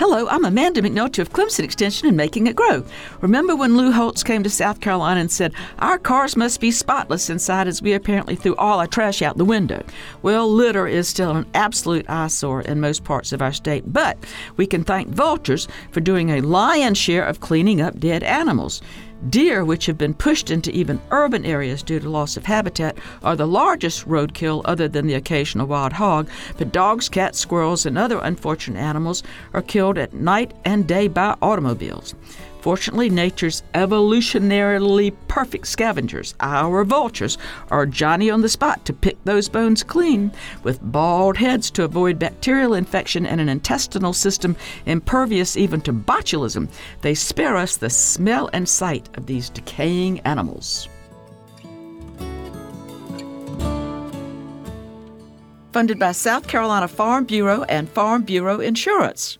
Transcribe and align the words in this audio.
Hello, 0.00 0.26
I'm 0.28 0.46
Amanda 0.46 0.80
McNulty 0.80 1.18
of 1.18 1.30
Clemson 1.30 1.62
Extension 1.62 2.08
and 2.08 2.16
Making 2.16 2.46
It 2.46 2.56
Grow. 2.56 2.82
Remember 3.20 3.54
when 3.54 3.76
Lou 3.76 3.92
Holtz 3.92 4.22
came 4.22 4.42
to 4.42 4.48
South 4.48 4.80
Carolina 4.80 5.20
and 5.20 5.30
said, 5.30 5.52
Our 5.78 5.98
cars 5.98 6.38
must 6.38 6.58
be 6.58 6.70
spotless 6.70 7.28
inside 7.28 7.68
as 7.68 7.82
we 7.82 7.92
apparently 7.92 8.34
threw 8.34 8.56
all 8.56 8.78
our 8.78 8.86
trash 8.86 9.20
out 9.20 9.36
the 9.36 9.44
window? 9.44 9.84
Well, 10.22 10.50
litter 10.50 10.86
is 10.86 11.06
still 11.06 11.36
an 11.36 11.44
absolute 11.52 12.08
eyesore 12.08 12.62
in 12.62 12.80
most 12.80 13.04
parts 13.04 13.34
of 13.34 13.42
our 13.42 13.52
state, 13.52 13.92
but 13.92 14.16
we 14.56 14.66
can 14.66 14.84
thank 14.84 15.08
vultures 15.08 15.68
for 15.90 16.00
doing 16.00 16.30
a 16.30 16.40
lion's 16.40 16.96
share 16.96 17.26
of 17.26 17.40
cleaning 17.40 17.82
up 17.82 18.00
dead 18.00 18.22
animals. 18.22 18.80
Deer, 19.28 19.64
which 19.64 19.84
have 19.84 19.98
been 19.98 20.14
pushed 20.14 20.50
into 20.50 20.70
even 20.72 21.00
urban 21.10 21.44
areas 21.44 21.82
due 21.82 22.00
to 22.00 22.08
loss 22.08 22.38
of 22.38 22.46
habitat, 22.46 22.96
are 23.22 23.36
the 23.36 23.46
largest 23.46 24.08
roadkill 24.08 24.62
other 24.64 24.88
than 24.88 25.06
the 25.06 25.14
occasional 25.14 25.66
wild 25.66 25.92
hog, 25.92 26.28
but 26.56 26.72
dogs, 26.72 27.10
cats, 27.10 27.38
squirrels, 27.38 27.84
and 27.84 27.98
other 27.98 28.18
unfortunate 28.18 28.80
animals 28.80 29.22
are 29.52 29.60
killed 29.60 29.98
at 29.98 30.14
night 30.14 30.54
and 30.64 30.86
day 30.86 31.06
by 31.06 31.36
automobiles. 31.42 32.14
Fortunately, 32.60 33.08
nature's 33.08 33.62
evolutionarily 33.72 35.14
perfect 35.28 35.66
scavengers, 35.66 36.34
our 36.40 36.84
vultures, 36.84 37.38
are 37.70 37.86
Johnny 37.86 38.30
on 38.30 38.42
the 38.42 38.50
spot 38.50 38.84
to 38.84 38.92
pick 38.92 39.16
those 39.24 39.48
bones 39.48 39.82
clean. 39.82 40.30
With 40.62 40.80
bald 40.82 41.38
heads 41.38 41.70
to 41.72 41.84
avoid 41.84 42.18
bacterial 42.18 42.74
infection 42.74 43.24
and 43.24 43.40
an 43.40 43.48
intestinal 43.48 44.12
system 44.12 44.56
impervious 44.84 45.56
even 45.56 45.80
to 45.82 45.92
botulism, 45.92 46.68
they 47.00 47.14
spare 47.14 47.56
us 47.56 47.78
the 47.78 47.88
smell 47.88 48.50
and 48.52 48.68
sight 48.68 49.08
of 49.16 49.24
these 49.24 49.48
decaying 49.48 50.20
animals. 50.20 50.86
Funded 55.72 55.98
by 55.98 56.12
South 56.12 56.46
Carolina 56.46 56.88
Farm 56.88 57.24
Bureau 57.24 57.62
and 57.62 57.88
Farm 57.88 58.22
Bureau 58.22 58.60
Insurance. 58.60 59.39